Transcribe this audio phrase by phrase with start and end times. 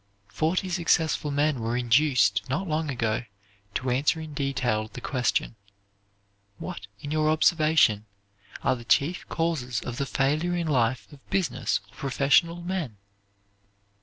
[0.33, 3.25] Forty successful men were induced, not long ago,
[3.75, 5.55] to answer in detail the question,
[6.57, 8.07] "What, in your observation,
[8.63, 12.97] are the chief causes of the failure in life of business or professional men?"